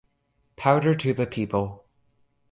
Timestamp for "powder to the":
0.55-1.27